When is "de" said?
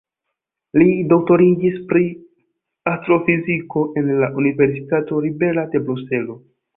5.75-5.83